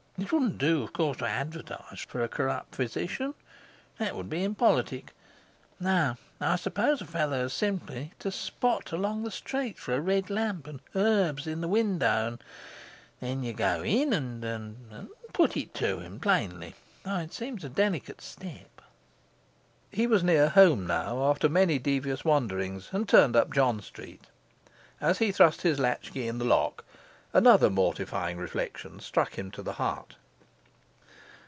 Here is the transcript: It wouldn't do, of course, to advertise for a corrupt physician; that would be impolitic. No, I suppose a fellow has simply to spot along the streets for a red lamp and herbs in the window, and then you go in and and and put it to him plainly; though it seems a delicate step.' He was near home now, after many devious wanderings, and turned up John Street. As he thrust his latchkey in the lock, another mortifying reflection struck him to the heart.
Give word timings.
It 0.17 0.31
wouldn't 0.31 0.59
do, 0.59 0.83
of 0.83 0.93
course, 0.93 1.17
to 1.17 1.25
advertise 1.25 2.01
for 2.07 2.23
a 2.23 2.27
corrupt 2.27 2.75
physician; 2.75 3.33
that 3.97 4.15
would 4.15 4.29
be 4.29 4.43
impolitic. 4.43 5.13
No, 5.79 6.15
I 6.39 6.57
suppose 6.57 7.01
a 7.01 7.07
fellow 7.07 7.41
has 7.41 7.53
simply 7.53 8.11
to 8.19 8.29
spot 8.31 8.91
along 8.91 9.23
the 9.23 9.31
streets 9.31 9.79
for 9.81 9.95
a 9.95 9.99
red 9.99 10.29
lamp 10.29 10.67
and 10.67 10.79
herbs 10.95 11.47
in 11.47 11.61
the 11.61 11.67
window, 11.67 12.27
and 12.27 12.39
then 13.19 13.41
you 13.43 13.53
go 13.53 13.81
in 13.83 14.13
and 14.13 14.45
and 14.45 14.75
and 14.91 15.09
put 15.33 15.57
it 15.57 15.73
to 15.75 16.01
him 16.01 16.19
plainly; 16.19 16.75
though 17.01 17.17
it 17.17 17.33
seems 17.33 17.63
a 17.63 17.69
delicate 17.69 18.21
step.' 18.21 18.83
He 19.89 20.05
was 20.05 20.23
near 20.23 20.49
home 20.49 20.85
now, 20.85 21.31
after 21.31 21.49
many 21.49 21.79
devious 21.79 22.23
wanderings, 22.23 22.89
and 22.91 23.09
turned 23.09 23.35
up 23.35 23.51
John 23.51 23.81
Street. 23.81 24.27
As 24.99 25.17
he 25.17 25.31
thrust 25.31 25.63
his 25.63 25.79
latchkey 25.79 26.27
in 26.27 26.37
the 26.37 26.45
lock, 26.45 26.85
another 27.33 27.69
mortifying 27.69 28.35
reflection 28.35 28.99
struck 28.99 29.35
him 29.35 29.49
to 29.49 29.61
the 29.61 29.71
heart. 29.73 30.17